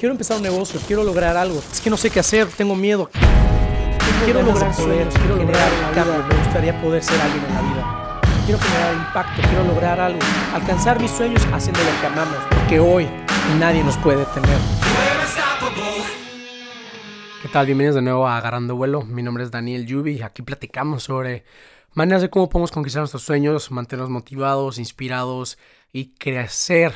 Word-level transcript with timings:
quiero 0.00 0.14
empezar 0.14 0.38
un 0.38 0.42
negocio, 0.42 0.80
quiero 0.86 1.04
lograr 1.04 1.36
algo, 1.36 1.58
es 1.58 1.78
que 1.82 1.90
no 1.90 1.98
sé 1.98 2.08
qué 2.08 2.20
hacer, 2.20 2.48
tengo 2.48 2.74
miedo. 2.74 3.10
Quiero 4.24 4.40
lograr 4.40 4.74
sueños, 4.74 5.12
quiero 5.14 5.36
lograr 5.36 5.70
un 5.70 5.94
cambio, 5.94 6.26
me 6.26 6.42
gustaría 6.42 6.80
poder 6.80 7.02
ser 7.02 7.20
alguien 7.20 7.44
en 7.44 7.54
la 7.54 7.60
vida. 7.60 8.20
Quiero 8.46 8.60
generar 8.60 8.94
impacto, 8.94 9.42
quiero 9.42 9.64
lograr 9.64 10.00
algo, 10.00 10.18
alcanzar 10.54 10.98
mis 10.98 11.10
sueños 11.10 11.46
haciendo 11.52 11.80
lo 11.80 12.00
que 12.00 12.06
amamos, 12.06 12.38
porque 12.48 12.80
hoy 12.80 13.08
nadie 13.58 13.84
nos 13.84 13.98
puede 13.98 14.20
detener. 14.20 14.58
¿Qué 17.42 17.48
tal? 17.48 17.66
Bienvenidos 17.66 17.96
de 17.96 18.02
nuevo 18.02 18.26
a 18.26 18.38
Agarrando 18.38 18.76
Vuelo. 18.76 19.02
Mi 19.02 19.22
nombre 19.22 19.44
es 19.44 19.50
Daniel 19.50 19.84
Yubi 19.84 20.12
y 20.12 20.22
aquí 20.22 20.40
platicamos 20.40 21.02
sobre 21.02 21.44
maneras 21.92 22.22
de 22.22 22.30
cómo 22.30 22.48
podemos 22.48 22.70
conquistar 22.70 23.00
nuestros 23.02 23.22
sueños, 23.22 23.70
mantenernos 23.70 24.08
motivados, 24.08 24.78
inspirados 24.78 25.58
y 25.92 26.14
crecer 26.14 26.94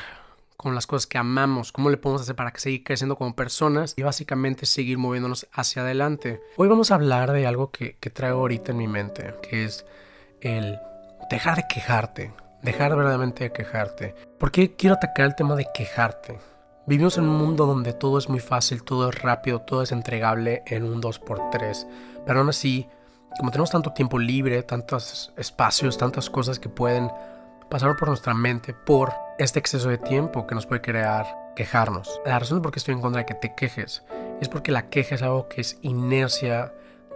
con 0.57 0.75
las 0.75 0.87
cosas 0.87 1.07
que 1.07 1.17
amamos, 1.17 1.71
cómo 1.71 1.89
le 1.89 1.97
podemos 1.97 2.21
hacer 2.21 2.35
para 2.35 2.53
seguir 2.57 2.83
creciendo 2.83 3.15
como 3.15 3.35
personas 3.35 3.93
y 3.97 4.03
básicamente 4.03 4.65
seguir 4.65 4.97
moviéndonos 4.97 5.47
hacia 5.51 5.81
adelante. 5.81 6.41
Hoy 6.57 6.67
vamos 6.67 6.91
a 6.91 6.95
hablar 6.95 7.31
de 7.31 7.45
algo 7.47 7.71
que, 7.71 7.97
que 7.97 8.09
traigo 8.09 8.39
ahorita 8.39 8.71
en 8.71 8.77
mi 8.77 8.87
mente, 8.87 9.35
que 9.41 9.65
es 9.65 9.85
el 10.41 10.79
dejar 11.29 11.57
de 11.57 11.65
quejarte, 11.67 12.33
dejar 12.61 12.95
verdaderamente 12.95 13.45
de 13.45 13.51
quejarte. 13.51 14.15
¿Por 14.37 14.51
qué 14.51 14.75
quiero 14.75 14.95
atacar 14.95 15.25
el 15.25 15.35
tema 15.35 15.55
de 15.55 15.67
quejarte? 15.73 16.39
Vivimos 16.87 17.17
en 17.17 17.23
un 17.23 17.37
mundo 17.37 17.65
donde 17.65 17.93
todo 17.93 18.19
es 18.19 18.29
muy 18.29 18.39
fácil, 18.39 18.83
todo 18.83 19.09
es 19.09 19.21
rápido, 19.21 19.61
todo 19.61 19.81
es 19.81 19.91
entregable 19.91 20.61
en 20.67 20.83
un 20.83 21.01
2x3, 21.01 21.87
pero 22.27 22.39
aún 22.39 22.49
así, 22.49 22.87
como 23.39 23.49
tenemos 23.49 23.71
tanto 23.71 23.91
tiempo 23.91 24.19
libre, 24.19 24.61
tantos 24.61 25.33
espacios, 25.35 25.97
tantas 25.97 26.29
cosas 26.29 26.59
que 26.59 26.69
pueden 26.69 27.09
pasar 27.71 27.95
por 27.95 28.09
nuestra 28.09 28.35
mente 28.35 28.73
por 28.73 29.24
este 29.37 29.59
exceso 29.59 29.89
de 29.89 29.97
tiempo 29.97 30.47
que 30.47 30.55
nos 30.55 30.65
puede 30.65 30.81
crear 30.81 31.25
quejarnos. 31.55 32.21
La 32.25 32.39
razón 32.39 32.61
por 32.61 32.71
qué 32.71 32.79
estoy 32.79 32.93
en 32.93 33.01
contra 33.01 33.19
de 33.19 33.25
que 33.25 33.33
te 33.33 33.53
quejes 33.55 34.03
es 34.41 34.49
porque 34.49 34.71
la 34.71 34.89
queja 34.89 35.15
es 35.15 35.21
algo 35.21 35.47
que 35.47 35.61
es 35.61 35.77
inercia 35.81 36.73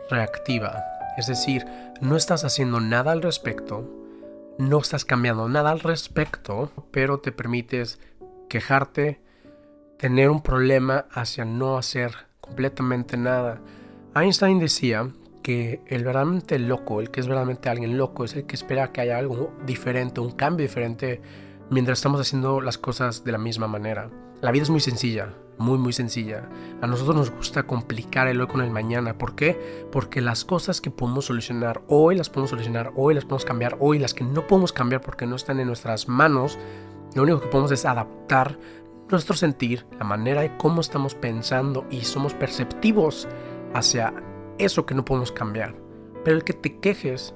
reactiva. 0.09 0.84
Es 1.17 1.28
decir, 1.28 1.66
no 2.02 2.16
estás 2.16 2.44
haciendo 2.44 2.80
nada 2.80 3.12
al 3.12 3.22
respecto, 3.22 3.90
no 4.58 4.80
estás 4.80 5.06
cambiando 5.06 5.47
nada 5.50 5.72
al 5.72 5.80
respecto, 5.80 6.72
pero 6.92 7.20
te 7.20 7.31
permites 7.31 8.00
quejarte, 8.50 9.22
tener 9.97 10.30
un 10.30 10.42
problema 10.42 11.06
hacia 11.12 11.45
no 11.45 11.78
hacer 11.78 12.12
completamente 12.42 13.17
nada. 13.17 13.62
Einstein 14.16 14.59
decía 14.59 15.09
que 15.44 15.81
el 15.88 16.03
verdaderamente 16.03 16.59
loco, 16.59 17.00
el 17.00 17.12
que 17.12 17.20
es 17.20 17.28
verdaderamente 17.28 17.70
alguien 17.70 17.97
loco, 17.97 18.25
es 18.25 18.36
el 18.36 18.45
que 18.45 18.56
espera 18.56 18.92
que 18.92 19.02
haya 19.02 19.17
algo 19.17 19.53
diferente, 19.66 20.22
un 20.22 20.31
cambio 20.31 20.66
diferente 20.66 21.22
mientras 21.70 22.00
estamos 22.00 22.22
haciendo 22.22 22.62
las 22.62 22.78
cosas 22.78 23.23
de 23.23 23.31
la 23.31 23.38
misma 23.38 23.67
manera. 23.67 24.09
La 24.42 24.52
vida 24.52 24.64
es 24.64 24.70
muy 24.70 24.80
sencilla, 24.80 25.34
muy 25.58 25.78
muy 25.78 25.94
sencilla. 25.94 26.50
A 26.81 26.88
nosotros 26.88 27.16
nos 27.16 27.31
gusta 27.31 27.64
complicar 27.64 28.28
el 28.28 28.39
hoy 28.39 28.48
con 28.48 28.62
el 28.62 28.72
mañana. 28.72 29.17
¿Por 29.17 29.36
qué? 29.36 29.88
Porque 29.92 30.22
las 30.22 30.45
cosas 30.45 30.81
que 30.81 30.92
podemos 30.92 31.25
solucionar 31.25 31.81
hoy 31.88 32.16
las 32.16 32.30
podemos 32.30 32.52
solucionar 32.52 32.92
hoy, 32.95 33.14
las 33.14 33.25
podemos 33.25 33.45
cambiar 33.45 33.78
hoy, 33.80 34.00
las 34.00 34.14
que 34.14 34.23
no 34.23 34.47
podemos 34.47 34.73
cambiar 34.73 35.02
porque 35.02 35.28
no 35.28 35.36
están 35.36 35.59
en 35.59 35.67
nuestras 35.67 36.08
manos, 36.08 36.58
lo 37.16 37.23
único 37.23 37.42
que 37.42 37.47
podemos 37.47 37.72
es 37.72 37.86
adaptar 37.86 38.58
nuestro 39.09 39.36
sentir, 39.36 39.86
la 39.97 40.06
manera 40.06 40.42
de 40.42 40.56
cómo 40.58 40.81
estamos 40.81 41.16
pensando 41.16 41.86
y 41.90 42.02
somos 42.02 42.34
perceptivos 42.34 43.28
hacia 43.73 44.14
eso 44.58 44.86
que 44.86 44.95
no 44.95 45.03
podemos 45.03 45.31
cambiar. 45.31 45.75
Pero 46.23 46.38
el 46.38 46.44
que 46.44 46.53
te 46.53 46.80
quejes 46.80 47.34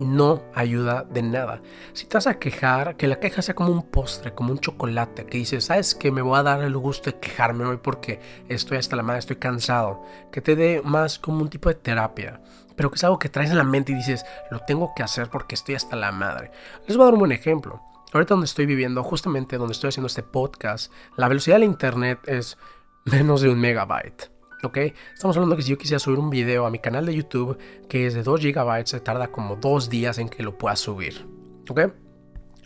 no 0.00 0.42
ayuda 0.54 1.04
de 1.04 1.22
nada. 1.22 1.62
Si 1.92 2.06
te 2.06 2.16
vas 2.16 2.26
a 2.26 2.38
quejar, 2.38 2.96
que 2.96 3.06
la 3.06 3.20
queja 3.20 3.42
sea 3.42 3.54
como 3.54 3.72
un 3.72 3.82
postre, 3.82 4.34
como 4.34 4.52
un 4.52 4.58
chocolate, 4.58 5.26
que 5.26 5.38
dices, 5.38 5.64
¿sabes 5.64 5.94
que 5.94 6.10
Me 6.10 6.22
voy 6.22 6.38
a 6.38 6.42
dar 6.42 6.62
el 6.62 6.76
gusto 6.76 7.10
de 7.10 7.18
quejarme 7.18 7.64
hoy 7.64 7.78
porque 7.78 8.20
estoy 8.48 8.78
hasta 8.78 8.96
la 8.96 9.02
madre, 9.02 9.20
estoy 9.20 9.36
cansado. 9.36 10.02
Que 10.32 10.40
te 10.40 10.56
dé 10.56 10.82
más 10.84 11.18
como 11.18 11.42
un 11.42 11.50
tipo 11.50 11.68
de 11.68 11.74
terapia. 11.74 12.40
Pero 12.74 12.90
que 12.90 12.96
es 12.96 13.04
algo 13.04 13.18
que 13.18 13.28
traes 13.28 13.50
en 13.50 13.58
la 13.58 13.64
mente 13.64 13.92
y 13.92 13.96
dices, 13.96 14.24
lo 14.50 14.60
tengo 14.60 14.92
que 14.94 15.02
hacer 15.02 15.28
porque 15.30 15.54
estoy 15.54 15.74
hasta 15.74 15.96
la 15.96 16.12
madre. 16.12 16.50
Les 16.86 16.96
voy 16.96 17.04
a 17.04 17.06
dar 17.06 17.14
un 17.14 17.20
buen 17.20 17.32
ejemplo. 17.32 17.82
Ahorita 18.12 18.34
donde 18.34 18.46
estoy 18.46 18.66
viviendo, 18.66 19.02
justamente 19.02 19.58
donde 19.58 19.72
estoy 19.72 19.88
haciendo 19.88 20.06
este 20.06 20.22
podcast, 20.22 20.92
la 21.16 21.28
velocidad 21.28 21.56
del 21.56 21.64
internet 21.64 22.20
es 22.26 22.56
menos 23.04 23.40
de 23.40 23.48
un 23.48 23.58
megabyte. 23.58 24.35
¿Ok? 24.62 24.78
Estamos 25.12 25.36
hablando 25.36 25.56
que 25.56 25.62
si 25.62 25.70
yo 25.70 25.78
quisiera 25.78 25.98
subir 25.98 26.18
un 26.18 26.30
video 26.30 26.66
a 26.66 26.70
mi 26.70 26.78
canal 26.78 27.06
de 27.06 27.14
YouTube 27.14 27.58
que 27.88 28.06
es 28.06 28.14
de 28.14 28.22
2 28.22 28.40
GB, 28.40 28.86
se 28.86 29.00
tarda 29.00 29.28
como 29.28 29.56
2 29.56 29.90
días 29.90 30.18
en 30.18 30.28
que 30.28 30.42
lo 30.42 30.56
pueda 30.58 30.76
subir, 30.76 31.26
¿ok? 31.68 31.80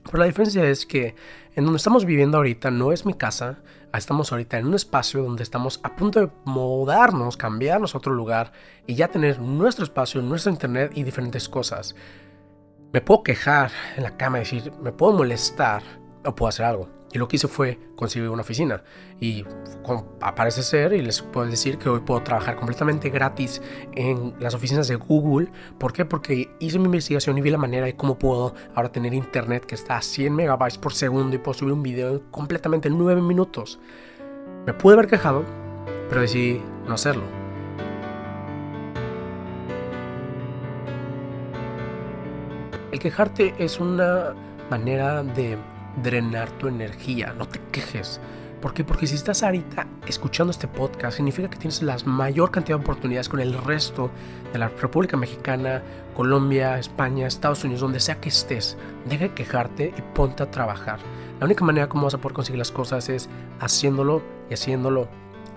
Pero 0.04 0.18
la 0.18 0.24
diferencia 0.24 0.64
es 0.64 0.86
que 0.86 1.14
en 1.54 1.64
donde 1.64 1.76
estamos 1.76 2.04
viviendo 2.04 2.38
ahorita 2.38 2.70
no 2.70 2.92
es 2.92 3.04
mi 3.04 3.14
casa, 3.14 3.58
estamos 3.92 4.32
ahorita 4.32 4.58
en 4.58 4.66
un 4.66 4.74
espacio 4.74 5.22
donde 5.22 5.42
estamos 5.42 5.80
a 5.82 5.96
punto 5.96 6.20
de 6.20 6.30
mudarnos, 6.44 7.36
cambiarnos 7.36 7.94
a 7.94 7.98
otro 7.98 8.14
lugar 8.14 8.52
y 8.86 8.94
ya 8.94 9.08
tener 9.08 9.40
nuestro 9.40 9.84
espacio, 9.84 10.22
nuestro 10.22 10.52
internet 10.52 10.92
y 10.94 11.02
diferentes 11.02 11.48
cosas. 11.48 11.94
Me 12.92 13.00
puedo 13.00 13.22
quejar 13.22 13.70
en 13.96 14.04
la 14.04 14.16
cama 14.16 14.38
y 14.38 14.40
decir, 14.40 14.72
me 14.82 14.92
puedo 14.92 15.12
molestar 15.12 15.82
o 16.24 16.34
puedo 16.34 16.48
hacer 16.48 16.66
algo. 16.66 16.99
Y 17.12 17.18
lo 17.18 17.26
que 17.26 17.36
hice 17.36 17.48
fue 17.48 17.78
conseguir 17.96 18.28
una 18.28 18.42
oficina. 18.42 18.82
Y 19.20 19.44
aparece 20.20 20.62
ser, 20.62 20.92
y 20.92 21.02
les 21.02 21.22
puedo 21.22 21.48
decir 21.48 21.76
que 21.78 21.88
hoy 21.88 22.00
puedo 22.00 22.22
trabajar 22.22 22.56
completamente 22.56 23.10
gratis 23.10 23.60
en 23.96 24.34
las 24.38 24.54
oficinas 24.54 24.86
de 24.86 24.94
Google. 24.94 25.50
¿Por 25.78 25.92
qué? 25.92 26.04
Porque 26.04 26.54
hice 26.60 26.78
mi 26.78 26.84
investigación 26.84 27.36
y 27.38 27.40
vi 27.40 27.50
la 27.50 27.58
manera 27.58 27.86
de 27.86 27.96
cómo 27.96 28.18
puedo 28.18 28.54
ahora 28.74 28.92
tener 28.92 29.12
internet 29.12 29.66
que 29.66 29.74
está 29.74 29.96
a 29.96 30.02
100 30.02 30.34
megabytes 30.34 30.78
por 30.78 30.92
segundo 30.92 31.34
y 31.34 31.38
puedo 31.38 31.54
subir 31.54 31.72
un 31.72 31.82
video 31.82 32.22
completamente 32.30 32.88
en 32.88 32.96
9 32.96 33.20
minutos. 33.22 33.80
Me 34.66 34.72
pude 34.72 34.94
haber 34.94 35.08
quejado, 35.08 35.44
pero 36.08 36.20
decidí 36.20 36.60
no 36.86 36.94
hacerlo. 36.94 37.24
El 42.92 42.98
quejarte 42.98 43.54
es 43.58 43.80
una 43.80 44.34
manera 44.68 45.22
de 45.22 45.56
drenar 46.02 46.50
tu 46.52 46.68
energía. 46.68 47.34
No 47.36 47.46
te 47.46 47.60
quejes. 47.72 48.20
¿Por 48.60 48.74
qué? 48.74 48.84
Porque 48.84 49.06
si 49.06 49.14
estás 49.14 49.42
ahorita 49.42 49.86
escuchando 50.06 50.50
este 50.50 50.68
podcast, 50.68 51.16
significa 51.16 51.48
que 51.48 51.56
tienes 51.56 51.82
la 51.82 51.96
mayor 52.04 52.50
cantidad 52.50 52.76
de 52.76 52.82
oportunidades 52.82 53.28
con 53.28 53.40
el 53.40 53.54
resto 53.54 54.10
de 54.52 54.58
la 54.58 54.68
República 54.68 55.16
Mexicana, 55.16 55.82
Colombia, 56.14 56.78
España, 56.78 57.26
Estados 57.26 57.64
Unidos, 57.64 57.80
donde 57.80 58.00
sea 58.00 58.20
que 58.20 58.28
estés. 58.28 58.76
Deja 59.06 59.24
de 59.24 59.34
quejarte 59.34 59.94
y 59.96 60.02
ponte 60.14 60.42
a 60.42 60.50
trabajar. 60.50 60.98
La 61.38 61.46
única 61.46 61.64
manera 61.64 61.88
como 61.88 62.04
vas 62.04 62.14
a 62.14 62.18
poder 62.18 62.34
conseguir 62.34 62.58
las 62.58 62.70
cosas 62.70 63.08
es 63.08 63.30
haciéndolo 63.60 64.22
y 64.50 64.54
haciéndolo 64.54 65.08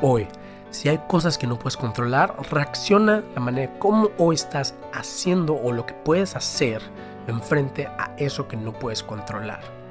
hoy. 0.01 0.25
Si 0.69 0.87
hay 0.87 0.99
cosas 1.09 1.37
que 1.37 1.45
no 1.45 1.59
puedes 1.59 1.75
controlar, 1.75 2.35
reacciona 2.51 3.21
la 3.35 3.41
manera 3.41 3.77
como 3.79 4.11
hoy 4.17 4.35
estás 4.35 4.75
haciendo 4.93 5.55
o 5.55 5.73
lo 5.73 5.85
que 5.85 5.93
puedes 5.93 6.37
hacer 6.37 6.81
enfrente 7.27 7.87
a 7.87 8.15
eso 8.17 8.47
que 8.47 8.55
no 8.55 8.71
puedes 8.71 9.03
controlar 9.03 9.82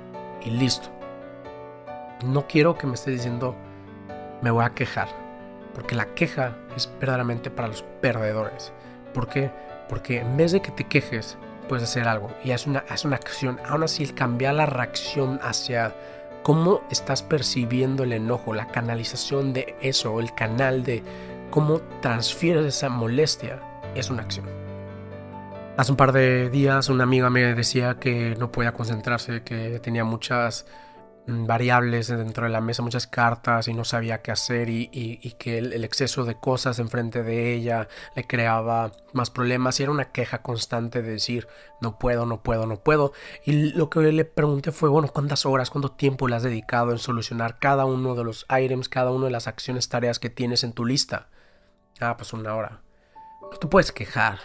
y 0.45 0.51
listo. 0.51 0.89
No 2.25 2.47
quiero 2.47 2.79
que 2.79 2.87
me 2.87 2.95
estés 2.95 3.15
diciendo 3.15 3.55
me 4.43 4.51
voy 4.51 4.65
a 4.65 4.75
quejar, 4.75 5.09
porque 5.75 5.95
la 5.95 6.07
queja 6.15 6.57
es 6.77 6.91
verdaderamente 7.01 7.51
para 7.51 7.69
los 7.69 7.83
perdedores. 8.01 8.73
¿Por 9.15 9.29
qué? 9.29 9.51
Porque 9.89 10.21
en 10.21 10.37
vez 10.37 10.53
de 10.53 10.61
que 10.61 10.73
te 10.73 10.85
quejes, 10.85 11.39
puedes 11.69 11.85
hacer 11.85 12.09
algo 12.09 12.31
y 12.45 12.51
haz 12.51 12.67
una, 12.67 12.85
una 13.05 13.17
acción. 13.17 13.61
Aún 13.67 13.85
así, 13.85 14.07
cambiar 14.09 14.55
la 14.55 14.67
reacción 14.67 15.39
hacia 15.43 15.95
cómo 16.43 16.83
estás 16.91 17.23
percibiendo 17.23 18.03
el 18.03 18.13
enojo, 18.13 18.53
la 18.53 18.67
canalización 18.67 19.53
de 19.53 19.77
eso, 19.81 20.19
el 20.19 20.35
canal 20.35 20.83
de 20.83 21.03
cómo 21.51 21.81
transfieres 22.01 22.67
esa 22.67 22.89
molestia, 22.89 23.61
es 23.95 24.11
una 24.11 24.23
acción. 24.23 24.62
Hace 25.75 25.91
un 25.91 25.97
par 25.97 26.13
de 26.13 26.51
días 26.51 26.91
una 26.91 27.05
amiga 27.05 27.31
me 27.31 27.55
decía 27.55 27.99
que 27.99 28.37
no 28.39 28.53
podía 28.53 28.73
concentrarse, 28.73 29.43
que 29.43 29.81
tenía 29.81 30.05
muchas 30.05 30.67
mm, 31.27 31.47
variables 31.47 32.09
dentro 32.09 32.45
de 32.45 32.51
la 32.51 32.61
mesa, 32.61 32.83
muchas 32.83 33.07
cartas 33.07 33.69
y 33.69 33.73
no 33.73 33.83
sabía 33.85 34.21
qué 34.21 34.33
hacer 34.33 34.69
y, 34.69 34.89
que 35.39 35.57
el, 35.57 35.83
exceso 35.83 36.27
de 36.27 36.35
cosas 36.35 36.79
enfrente 36.79 37.23
de 37.23 37.55
ella 37.55 37.89
le 38.15 38.27
creaba 38.27 38.93
más 39.15 39.31
problemas 39.31 39.81
y 39.81 39.85
era 39.85 39.93
una 39.93 40.13
queja 40.13 40.43
constante 40.43 41.01
de 41.01 41.13
decir 41.13 41.49
no 41.81 41.99
puedo, 41.99 42.27
no 42.27 42.43
puedo, 42.43 42.67
no 42.67 42.77
puedo. 42.77 43.13
Y 43.47 43.73
lo 43.73 43.89
que 43.89 44.01
le 44.01 44.27
pregunté 44.27 44.73
fue, 44.73 44.91
bueno, 44.91 45.09
¿cuántas 45.09 45.47
horas, 45.47 45.71
cuánto 45.71 45.93
tiempo 45.93 46.29
le 46.29 46.37
has 46.37 46.43
dedicado 46.43 46.93
en 46.93 46.99
solucionar 46.99 47.59
cada 47.59 47.87
uno 47.87 48.15
de 48.15 48.25
los 48.25 48.47
items, 48.51 48.91
cada 48.91 49.11
una 49.11 49.25
de 49.27 49.33
las 49.33 49.49
acciones, 49.49 49.89
tareas 49.89 50.19
que 50.19 50.29
tienes 50.29 50.65
en 50.65 50.75
tu 50.75 50.85
lista? 50.85 51.31
Ah, 51.99 52.19
pues 52.19 52.35
una 52.35 52.55
hora. 52.55 52.83
No 53.41 53.57
te 53.59 53.67
puedes 53.67 53.91
quejar. 53.91 54.39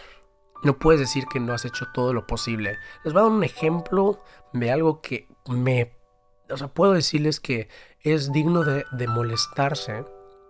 No 0.62 0.78
puedes 0.78 1.00
decir 1.00 1.26
que 1.26 1.40
no 1.40 1.52
has 1.54 1.64
hecho 1.64 1.86
todo 1.92 2.12
lo 2.12 2.26
posible. 2.26 2.78
Les 3.04 3.12
voy 3.12 3.20
a 3.20 3.24
dar 3.24 3.32
un 3.32 3.44
ejemplo 3.44 4.22
de 4.52 4.72
algo 4.72 5.00
que 5.00 5.28
me... 5.48 5.96
O 6.50 6.56
sea, 6.56 6.68
puedo 6.68 6.92
decirles 6.92 7.40
que 7.40 7.68
es 8.00 8.32
digno 8.32 8.64
de, 8.64 8.84
molestarse 9.06 10.04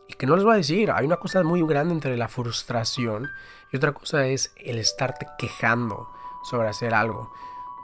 y 0.07 0.15
que 0.15 0.27
no 0.27 0.37
les 0.37 0.45
voy 0.45 0.55
a 0.55 0.59
decir. 0.59 0.91
Hay 0.91 1.05
una 1.05 1.17
cosa 1.17 1.43
muy 1.43 1.63
grande 1.67 1.93
entre 1.93 2.17
la 2.17 2.29
frustración 2.29 3.29
y 3.73 3.77
otra 3.77 3.93
cosa 3.93 4.27
es 4.27 4.53
el 4.57 4.79
estarte 4.79 5.27
quejando 5.39 6.09
sobre 6.43 6.69
hacer 6.69 6.95
algo. 6.95 7.33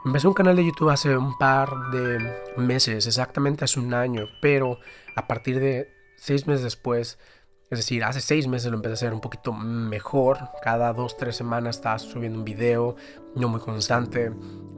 Empecé 0.05 0.27
un 0.27 0.33
canal 0.33 0.55
de 0.55 0.65
YouTube 0.65 0.89
hace 0.89 1.17
un 1.17 1.37
par 1.37 1.69
de 1.91 2.19
meses, 2.57 3.07
exactamente 3.07 3.65
hace 3.65 3.79
un 3.79 3.93
año, 3.93 4.27
pero 4.39 4.79
a 5.15 5.27
partir 5.27 5.59
de 5.59 5.91
seis 6.15 6.47
meses 6.47 6.63
después, 6.63 7.17
es 7.69 7.79
decir, 7.79 8.03
hace 8.03 8.21
seis 8.21 8.47
meses 8.47 8.69
lo 8.69 8.77
empecé 8.77 8.91
a 8.91 8.93
hacer 8.93 9.13
un 9.13 9.21
poquito 9.21 9.51
mejor. 9.51 10.37
Cada 10.61 10.93
dos, 10.93 11.17
tres 11.17 11.35
semanas 11.35 11.77
estaba 11.77 11.97
subiendo 11.97 12.37
un 12.37 12.45
video, 12.45 12.95
no 13.35 13.49
muy 13.49 13.59
constante, 13.59 14.31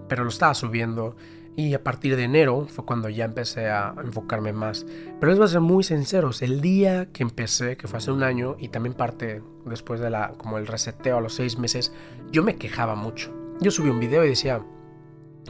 pero 0.07 0.23
lo 0.23 0.29
estaba 0.29 0.53
subiendo. 0.53 1.15
Y 1.57 1.73
a 1.73 1.83
partir 1.83 2.15
de 2.15 2.23
enero 2.23 2.67
fue 2.69 2.85
cuando 2.85 3.09
ya 3.09 3.25
empecé 3.25 3.69
a 3.69 3.93
enfocarme 4.03 4.53
más. 4.53 4.85
Pero 5.19 5.31
les 5.31 5.39
voy 5.39 5.45
a 5.45 5.49
ser 5.49 5.59
muy 5.59 5.83
sinceros, 5.83 6.41
el 6.43 6.61
día 6.61 7.11
que 7.11 7.23
empecé, 7.23 7.77
que 7.77 7.87
fue 7.87 7.97
hace 7.97 8.11
un 8.11 8.23
año, 8.23 8.55
y 8.59 8.69
también 8.69 8.93
parte 8.93 9.41
después 9.65 9.99
de 9.99 10.11
la, 10.11 10.33
como 10.37 10.57
el 10.57 10.67
reseteo 10.67 11.17
a 11.17 11.21
los 11.21 11.33
seis 11.33 11.57
meses, 11.57 11.91
yo 12.31 12.43
me 12.43 12.57
quejaba 12.57 12.95
mucho. 12.95 13.33
Yo 13.59 13.71
subí 13.71 13.89
un 13.89 13.99
video 13.99 14.23
y 14.23 14.29
decía, 14.29 14.61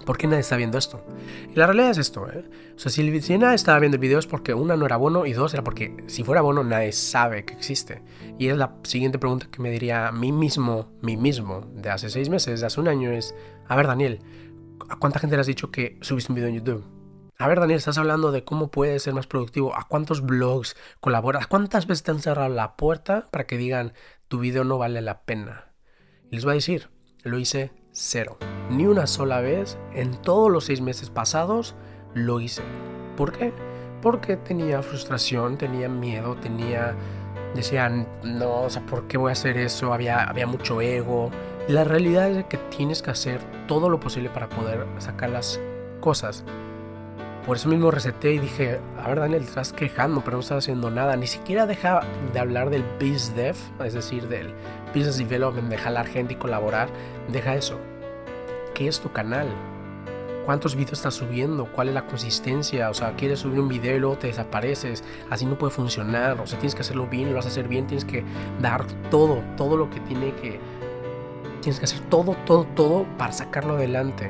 ¿por 0.06 0.18
qué 0.18 0.28
nadie 0.28 0.42
está 0.42 0.56
viendo 0.56 0.78
esto? 0.78 1.06
Y 1.50 1.56
la 1.56 1.66
realidad 1.66 1.92
es 1.92 1.98
esto, 1.98 2.30
¿eh? 2.30 2.44
O 2.76 2.80
sea, 2.80 2.92
si, 2.92 3.22
si 3.22 3.38
nadie 3.38 3.56
estaba 3.56 3.80
viendo 3.80 3.96
el 3.96 4.02
video 4.02 4.20
es 4.20 4.28
porque 4.28 4.54
una 4.54 4.76
no 4.76 4.86
era 4.86 4.98
bueno 4.98 5.26
y 5.26 5.34
dos 5.34 5.54
era 5.54 5.64
porque 5.64 6.06
si 6.08 6.24
fuera 6.24 6.42
bueno 6.42 6.64
nadie 6.64 6.92
sabe 6.92 7.46
que 7.46 7.54
existe. 7.54 8.02
Y 8.38 8.48
es 8.48 8.58
la 8.58 8.76
siguiente 8.84 9.20
pregunta 9.20 9.48
que 9.52 9.62
me 9.62 9.72
diría 9.72 10.08
a 10.08 10.12
mí 10.12 10.32
mismo, 10.32 10.92
mí 11.02 11.18
mismo, 11.18 11.68
de 11.74 11.90
hace 11.90 12.10
seis 12.10 12.30
meses, 12.30 12.62
de 12.62 12.68
hace 12.68 12.80
un 12.80 12.88
año, 12.88 13.12
es, 13.12 13.36
a 13.68 13.76
ver 13.76 13.88
Daniel, 13.88 14.20
¿A 14.90 14.96
cuánta 14.96 15.20
gente 15.20 15.36
le 15.36 15.42
has 15.42 15.48
dicho 15.48 15.70
que 15.70 15.98
subiste 16.02 16.32
un 16.32 16.36
video 16.36 16.50
en 16.50 16.56
YouTube? 16.56 16.86
A 17.38 17.48
ver, 17.48 17.60
Daniel, 17.60 17.78
estás 17.78 17.98
hablando 17.98 18.32
de 18.32 18.44
cómo 18.44 18.72
puedes 18.72 19.04
ser 19.04 19.14
más 19.14 19.28
productivo. 19.28 19.76
¿A 19.76 19.88
cuántos 19.88 20.22
blogs 20.22 20.76
colaboras? 21.00 21.48
¿Cuántas 21.48 21.88
veces 21.88 22.04
te 22.04 22.12
han 22.12 22.22
cerrado 22.22 22.50
la 22.50 22.76
puerta 22.78 23.28
para 23.32 23.46
que 23.46 23.58
digan 23.58 23.94
tu 24.28 24.40
video 24.40 24.64
no 24.64 24.78
vale 24.78 25.02
la 25.02 25.24
pena? 25.24 25.74
Y 26.32 26.36
les 26.36 26.46
voy 26.46 26.54
a 26.54 26.56
decir, 26.56 26.90
lo 27.24 27.38
hice 27.38 27.72
cero. 27.98 28.38
Ni 28.70 28.86
una 28.86 29.08
sola 29.08 29.42
vez 29.42 29.78
en 29.94 30.22
todos 30.22 30.52
los 30.52 30.66
seis 30.66 30.82
meses 30.82 31.10
pasados 31.10 31.76
lo 32.14 32.40
hice. 32.40 32.62
¿Por 33.16 33.32
qué? 33.32 33.52
Porque 34.02 34.38
tenía 34.38 34.82
frustración, 34.84 35.58
tenía 35.58 35.90
miedo, 35.90 36.36
tenía... 36.36 36.96
Decían, 37.56 38.08
no, 38.24 38.64
o 38.64 38.70
sea, 38.70 38.86
¿por 38.86 39.08
qué 39.08 39.18
voy 39.18 39.30
a 39.30 39.34
hacer 39.34 39.58
eso? 39.58 39.94
Había, 39.94 40.24
había 40.24 40.46
mucho 40.46 40.80
ego. 40.80 41.32
La 41.68 41.84
realidad 41.84 42.30
es 42.30 42.46
que 42.46 42.58
tienes 42.58 43.02
que 43.02 43.10
hacer 43.10 43.42
todo 43.68 43.90
lo 43.90 44.00
posible 44.00 44.30
para 44.30 44.48
poder 44.48 44.86
sacar 45.00 45.32
las 45.32 45.60
cosas. 46.00 46.44
Por 47.48 47.56
eso 47.56 47.70
mismo 47.70 47.92
reseté 47.92 48.34
y 48.34 48.40
dije, 48.40 48.82
a 49.02 49.08
ver 49.08 49.22
Daniel, 49.22 49.42
estás 49.42 49.72
quejando, 49.72 50.22
pero 50.22 50.36
no 50.36 50.42
estás 50.42 50.66
haciendo 50.66 50.92
nada. 50.92 51.16
Ni 51.16 51.28
siquiera 51.28 51.66
deja 51.66 52.02
de 52.34 52.40
hablar 52.40 52.70
del 52.70 52.84
biz 53.00 53.34
dev, 53.38 53.56
es 53.86 53.94
decir, 53.94 54.28
del 54.28 54.54
business 54.94 55.18
development, 55.18 55.70
de 55.70 55.78
jalar 55.78 56.08
gente 56.08 56.34
y 56.34 56.36
colaborar. 56.36 56.90
Deja 57.30 57.56
eso. 57.56 57.80
¿Qué 58.76 58.90
es 58.90 59.00
tu 59.00 59.14
canal? 59.14 59.48
¿Cuántos 60.44 60.76
videos 60.76 61.00
estás 61.00 61.14
subiendo? 61.14 61.72
¿Cuál 61.72 61.88
es 61.88 61.94
la 61.94 62.06
consistencia? 62.06 62.90
O 62.90 62.94
sea, 62.94 63.16
quieres 63.16 63.40
subir 63.40 63.62
un 63.62 63.70
video 63.70 63.96
y 63.96 64.00
luego 64.00 64.18
te 64.18 64.28
desapareces. 64.28 65.06
Así 65.30 65.46
no 65.46 65.58
puede 65.58 65.72
funcionar. 65.72 66.42
O 66.42 66.48
sea, 66.48 66.60
tienes 66.60 66.76
que 66.76 66.82
hacerlo 66.82 67.08
bien, 67.08 67.30
lo 67.30 67.36
vas 67.36 67.46
a 67.46 67.50
hacer 67.50 67.70
bien, 67.70 67.88
tienes 67.88 68.04
que 68.04 68.26
dar 68.60 68.86
todo, 69.10 69.42
todo 69.56 69.78
lo 69.78 69.90
que 69.90 70.02
tiene 70.02 70.34
que 70.34 70.60
tienes 71.62 71.80
que 71.80 71.86
hacer 71.86 72.02
todo, 72.10 72.36
todo, 72.46 72.66
todo 72.76 73.06
para 73.18 73.32
sacarlo 73.32 73.76
adelante. 73.76 74.30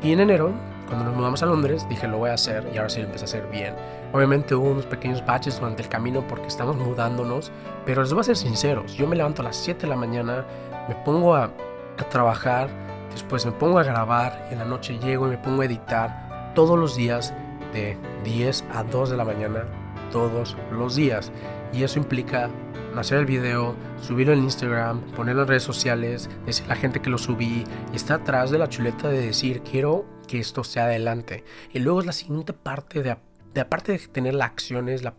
Y 0.00 0.12
en 0.12 0.20
enero, 0.20 0.52
cuando 0.90 1.04
nos 1.04 1.14
mudamos 1.14 1.40
a 1.44 1.46
Londres, 1.46 1.86
dije 1.88 2.08
lo 2.08 2.18
voy 2.18 2.30
a 2.30 2.34
hacer 2.34 2.68
y 2.74 2.76
ahora 2.76 2.90
sí 2.90 2.98
lo 2.98 3.06
empecé 3.06 3.24
a 3.24 3.28
hacer 3.28 3.46
bien. 3.46 3.76
Obviamente 4.12 4.56
hubo 4.56 4.70
unos 4.70 4.86
pequeños 4.86 5.24
baches 5.24 5.60
durante 5.60 5.82
el 5.82 5.88
camino 5.88 6.26
porque 6.26 6.48
estamos 6.48 6.74
mudándonos, 6.74 7.52
pero 7.86 8.02
les 8.02 8.12
voy 8.12 8.22
a 8.22 8.24
ser 8.24 8.36
sinceros, 8.36 8.94
yo 8.94 9.06
me 9.06 9.14
levanto 9.14 9.40
a 9.42 9.44
las 9.44 9.56
7 9.56 9.82
de 9.82 9.86
la 9.86 9.94
mañana, 9.94 10.44
me 10.88 10.96
pongo 10.96 11.36
a, 11.36 11.44
a 11.44 12.08
trabajar, 12.08 12.68
después 13.12 13.46
me 13.46 13.52
pongo 13.52 13.78
a 13.78 13.84
grabar 13.84 14.48
y 14.50 14.54
en 14.54 14.58
la 14.58 14.64
noche 14.64 14.98
llego 14.98 15.28
y 15.28 15.30
me 15.30 15.38
pongo 15.38 15.62
a 15.62 15.66
editar 15.66 16.52
todos 16.56 16.76
los 16.76 16.96
días 16.96 17.32
de 17.72 17.96
10 18.24 18.64
a 18.74 18.82
2 18.82 19.10
de 19.10 19.16
la 19.16 19.24
mañana, 19.24 19.66
todos 20.10 20.56
los 20.72 20.96
días. 20.96 21.32
Y 21.72 21.82
eso 21.82 21.98
implica 21.98 22.50
hacer 22.96 23.18
el 23.18 23.26
video, 23.26 23.76
subirlo 24.00 24.32
en 24.32 24.42
Instagram, 24.42 25.00
ponerlo 25.12 25.42
en 25.42 25.48
redes 25.48 25.62
sociales, 25.62 26.28
decir 26.46 26.64
a 26.66 26.70
la 26.70 26.76
gente 26.76 27.00
que 27.00 27.10
lo 27.10 27.18
subí 27.18 27.64
y 27.92 27.96
está 27.96 28.14
atrás 28.14 28.50
de 28.50 28.58
la 28.58 28.68
chuleta 28.68 29.08
de 29.08 29.26
decir 29.26 29.62
quiero 29.62 30.04
que 30.26 30.38
esto 30.38 30.64
sea 30.64 30.84
adelante. 30.84 31.44
Y 31.72 31.78
luego 31.78 32.00
es 32.00 32.06
la 32.06 32.12
siguiente 32.12 32.52
parte 32.52 33.02
de, 33.02 33.16
de 33.54 33.60
aparte 33.60 33.92
de 33.92 33.98
tener 33.98 34.34
la 34.34 34.46
acción 34.46 34.88
es 34.88 35.02
la, 35.02 35.14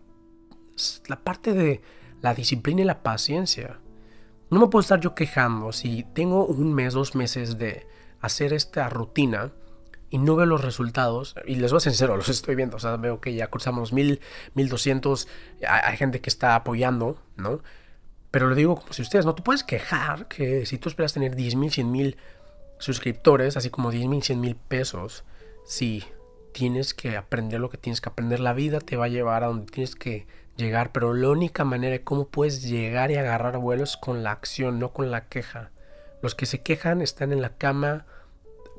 la 1.06 1.20
parte 1.20 1.52
de 1.52 1.80
la 2.20 2.34
disciplina 2.34 2.82
y 2.82 2.84
la 2.84 3.02
paciencia. 3.02 3.80
No 4.50 4.60
me 4.60 4.66
puedo 4.66 4.82
estar 4.82 5.00
yo 5.00 5.14
quejando 5.14 5.72
si 5.72 6.04
tengo 6.14 6.44
un 6.44 6.74
mes, 6.74 6.94
dos 6.94 7.14
meses 7.14 7.58
de 7.58 7.86
hacer 8.20 8.52
esta 8.52 8.88
rutina 8.88 9.52
y 10.12 10.18
no 10.18 10.36
veo 10.36 10.44
los 10.44 10.62
resultados, 10.62 11.34
y 11.46 11.54
les 11.54 11.72
voy 11.72 11.78
a 11.78 11.80
ser 11.80 11.92
sincero, 11.92 12.18
los 12.18 12.28
estoy 12.28 12.54
viendo, 12.54 12.76
o 12.76 12.80
sea, 12.80 12.98
veo 12.98 13.22
que 13.22 13.32
ya 13.32 13.46
cruzamos 13.46 13.94
mil, 13.94 14.20
mil 14.52 14.68
doscientos, 14.68 15.26
hay 15.66 15.96
gente 15.96 16.20
que 16.20 16.28
está 16.28 16.54
apoyando, 16.54 17.16
¿no? 17.36 17.62
Pero 18.30 18.46
lo 18.46 18.54
digo 18.54 18.76
como 18.76 18.92
si 18.92 19.00
ustedes, 19.00 19.24
no 19.24 19.34
te 19.34 19.40
puedes 19.40 19.64
quejar 19.64 20.28
que 20.28 20.66
si 20.66 20.76
tú 20.76 20.90
esperas 20.90 21.14
tener 21.14 21.34
10 21.34 21.54
mil, 21.56 21.70
100 21.70 21.90
mil 21.90 22.16
suscriptores, 22.78 23.56
así 23.56 23.70
como 23.70 23.90
10 23.90 24.06
mil, 24.08 24.22
100 24.22 24.38
mil 24.38 24.54
pesos, 24.54 25.24
si 25.64 26.04
tienes 26.52 26.92
que 26.92 27.16
aprender 27.16 27.58
lo 27.58 27.70
que 27.70 27.78
tienes 27.78 28.02
que 28.02 28.10
aprender, 28.10 28.38
la 28.38 28.52
vida 28.52 28.80
te 28.80 28.98
va 28.98 29.06
a 29.06 29.08
llevar 29.08 29.44
a 29.44 29.46
donde 29.46 29.72
tienes 29.72 29.96
que 29.96 30.26
llegar, 30.56 30.92
pero 30.92 31.14
la 31.14 31.30
única 31.30 31.64
manera 31.64 31.92
de 31.92 32.04
cómo 32.04 32.28
puedes 32.28 32.62
llegar 32.62 33.10
y 33.10 33.16
agarrar 33.16 33.56
vuelos 33.56 33.92
es 33.92 33.96
con 33.96 34.22
la 34.22 34.32
acción, 34.32 34.78
no 34.78 34.92
con 34.92 35.10
la 35.10 35.28
queja. 35.28 35.70
Los 36.20 36.34
que 36.34 36.44
se 36.44 36.60
quejan 36.60 37.00
están 37.00 37.32
en 37.32 37.40
la 37.40 37.56
cama 37.56 38.04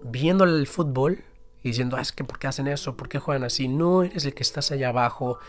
viendo 0.04 0.44
el 0.44 0.68
fútbol 0.68 1.24
y 1.64 1.70
diciendo, 1.70 1.98
ah, 1.98 2.02
es 2.02 2.12
que 2.12 2.24
¿por 2.24 2.40
qué 2.40 2.48
hacen 2.48 2.68
eso? 2.68 2.98
¿Por 2.98 3.10
qué 3.10 3.20
juegan 3.20 3.44
así? 3.44 3.68
No 3.68 4.04
eres 4.04 4.26
el 4.26 4.34
que 4.34 4.44
estás 4.44 4.72
allá 4.72 4.90
abajo 4.90 5.40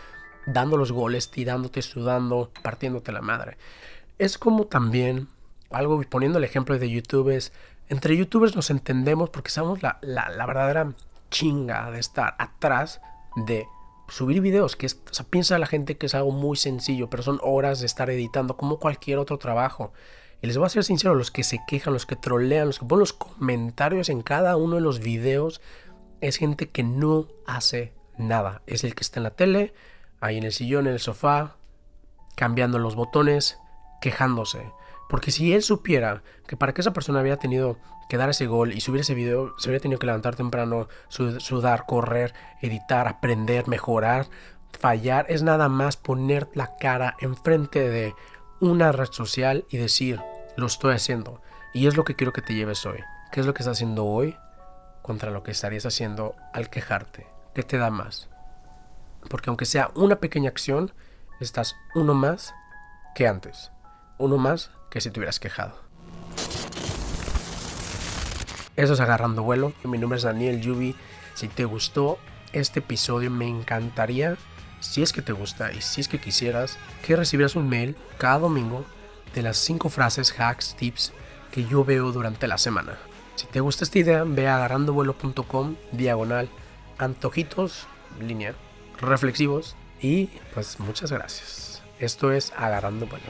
dando 0.45 0.77
los 0.77 0.91
goles, 0.91 1.29
tirándote, 1.29 1.81
sudando, 1.81 2.51
partiéndote 2.61 3.11
la 3.11 3.21
madre. 3.21 3.57
Es 4.17 4.37
como 4.37 4.65
también, 4.65 5.27
algo 5.69 6.01
poniendo 6.09 6.37
el 6.37 6.43
ejemplo 6.43 6.77
de 6.77 6.89
YouTube, 6.89 7.29
es, 7.29 7.51
entre 7.89 8.15
youtubers 8.15 8.55
nos 8.55 8.69
entendemos 8.69 9.29
porque 9.29 9.49
somos 9.49 9.81
la, 9.83 9.99
la, 10.01 10.45
verdadera 10.45 10.93
chinga 11.29 11.91
de 11.91 11.99
estar 11.99 12.35
atrás 12.39 13.01
de 13.35 13.67
subir 14.07 14.41
videos, 14.41 14.75
que 14.75 14.85
es, 14.85 14.95
piensa 15.29 15.59
la 15.59 15.65
gente 15.65 15.97
que 15.97 16.05
es 16.05 16.15
algo 16.15 16.31
muy 16.31 16.57
sencillo, 16.57 17.09
pero 17.09 17.23
son 17.23 17.39
horas 17.43 17.79
de 17.79 17.87
estar 17.87 18.09
editando 18.09 18.55
como 18.55 18.79
cualquier 18.79 19.17
otro 19.17 19.37
trabajo. 19.37 19.91
Y 20.45 20.47
les 20.47 20.59
voy 20.59 20.67
a 20.67 20.69
ser 20.69 20.83
sincero, 20.83 21.15
los 21.15 21.31
que 21.31 21.43
se 21.43 21.59
quejan, 21.65 21.91
los 21.91 22.05
que 22.05 22.15
trolean, 22.15 22.67
los 22.67 22.77
que 22.77 22.85
ponen 22.85 22.99
los 22.99 23.13
comentarios 23.13 24.09
en 24.09 24.21
cada 24.21 24.57
uno 24.57 24.75
de 24.75 24.81
los 24.81 24.99
videos, 24.99 25.59
es 26.21 26.37
gente 26.37 26.69
que 26.69 26.83
no 26.83 27.29
hace 27.47 27.95
nada. 28.19 28.61
Es 28.67 28.83
el 28.83 28.93
que 28.93 29.01
está 29.01 29.19
en 29.19 29.23
la 29.23 29.31
tele, 29.31 29.73
ahí 30.19 30.37
en 30.37 30.43
el 30.43 30.51
sillón, 30.51 30.85
en 30.85 30.93
el 30.93 30.99
sofá, 30.99 31.55
cambiando 32.35 32.77
los 32.77 32.93
botones, 32.93 33.57
quejándose. 34.01 34.71
Porque 35.09 35.31
si 35.31 35.51
él 35.51 35.63
supiera 35.63 36.21
que 36.45 36.55
para 36.55 36.75
que 36.75 36.81
esa 36.81 36.93
persona 36.93 37.21
había 37.21 37.37
tenido 37.37 37.79
que 38.07 38.17
dar 38.17 38.29
ese 38.29 38.45
gol 38.45 38.71
y 38.71 38.81
subir 38.81 39.01
ese 39.01 39.15
video, 39.15 39.55
se 39.57 39.69
hubiera 39.69 39.81
tenido 39.81 39.97
que 39.97 40.05
levantar 40.05 40.35
temprano, 40.35 40.89
sudar, 41.07 41.87
correr, 41.87 42.35
editar, 42.61 43.07
aprender, 43.07 43.67
mejorar, 43.67 44.27
fallar, 44.79 45.25
es 45.27 45.41
nada 45.41 45.69
más 45.69 45.97
poner 45.97 46.49
la 46.53 46.77
cara 46.77 47.17
enfrente 47.19 47.89
de 47.89 48.13
una 48.59 48.91
red 48.91 49.09
social 49.11 49.65
y 49.71 49.77
decir, 49.77 50.21
lo 50.57 50.67
estoy 50.67 50.93
haciendo. 50.93 51.41
Y 51.73 51.87
es 51.87 51.97
lo 51.97 52.03
que 52.03 52.15
quiero 52.15 52.33
que 52.33 52.41
te 52.41 52.53
lleves 52.53 52.85
hoy. 52.85 52.99
¿Qué 53.31 53.39
es 53.41 53.45
lo 53.45 53.53
que 53.53 53.63
estás 53.63 53.77
haciendo 53.77 54.05
hoy 54.05 54.37
contra 55.01 55.31
lo 55.31 55.43
que 55.43 55.51
estarías 55.51 55.85
haciendo 55.85 56.35
al 56.53 56.69
quejarte? 56.69 57.27
¿Qué 57.53 57.63
te 57.63 57.77
da 57.77 57.89
más? 57.89 58.29
Porque 59.29 59.49
aunque 59.49 59.65
sea 59.65 59.91
una 59.95 60.17
pequeña 60.17 60.49
acción, 60.49 60.93
estás 61.39 61.75
uno 61.95 62.13
más 62.13 62.53
que 63.13 63.27
antes. 63.27 63.71
Uno 64.17 64.37
más 64.37 64.71
que 64.89 65.01
si 65.01 65.11
te 65.11 65.19
hubieras 65.19 65.39
quejado. 65.39 65.75
Eso 68.75 68.93
es 68.93 68.99
Agarrando 68.99 69.43
Vuelo. 69.43 69.73
Mi 69.83 69.97
nombre 69.97 70.17
es 70.17 70.23
Daniel 70.23 70.61
Yubi. 70.61 70.95
Si 71.33 71.47
te 71.47 71.65
gustó 71.65 72.17
este 72.53 72.79
episodio, 72.79 73.31
me 73.31 73.47
encantaría 73.47 74.37
si 74.79 75.01
es 75.01 75.11
que 75.11 75.21
te 75.21 75.33
gusta 75.33 75.71
y 75.71 75.81
si 75.81 76.01
es 76.01 76.07
que 76.07 76.19
quisieras 76.19 76.77
que 77.05 77.15
recibieras 77.15 77.55
un 77.55 77.67
mail 77.67 77.95
cada 78.17 78.39
domingo 78.39 78.85
de 79.33 79.41
las 79.41 79.57
5 79.57 79.89
frases, 79.89 80.33
hacks, 80.37 80.75
tips 80.75 81.13
que 81.51 81.65
yo 81.65 81.83
veo 81.83 82.11
durante 82.11 82.47
la 82.47 82.57
semana. 82.57 82.97
Si 83.35 83.47
te 83.47 83.59
gusta 83.59 83.83
esta 83.83 83.99
idea, 83.99 84.23
ve 84.25 84.47
a 84.47 84.55
agarrandovuelo.com, 84.55 85.75
diagonal, 85.91 86.49
antojitos, 86.97 87.87
línea, 88.19 88.55
reflexivos 88.99 89.75
y 90.01 90.27
pues 90.53 90.79
muchas 90.79 91.11
gracias. 91.11 91.81
Esto 91.99 92.31
es 92.31 92.53
Agarrando 92.57 93.07
Vuelo. 93.07 93.25